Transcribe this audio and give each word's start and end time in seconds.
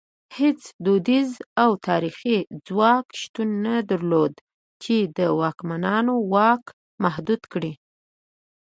هېڅ 0.39 0.61
دودیز 0.85 1.31
او 1.63 1.71
تاریخي 1.87 2.37
ځواک 2.67 3.05
شتون 3.21 3.49
نه 3.65 3.75
درلود 3.89 4.33
چې 4.83 4.95
د 5.17 5.19
واکمنانو 5.39 6.13
واک 6.33 6.63
محدود 7.03 7.41
کړي. 7.53 7.73